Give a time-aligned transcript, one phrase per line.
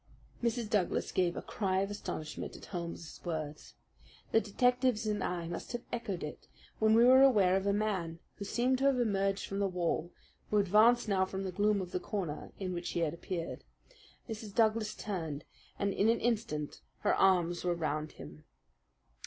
[0.41, 0.67] Mrs.
[0.67, 3.75] Douglas gave a cry of astonishment at Holmes's words.
[4.31, 6.47] The detectives and I must have echoed it,
[6.79, 10.11] when we were aware of a man who seemed to have emerged from the wall,
[10.49, 13.63] who advanced now from the gloom of the corner in which he had appeared.
[14.27, 14.55] Mrs.
[14.55, 15.45] Douglas turned,
[15.77, 18.43] and in an instant her arms were round him.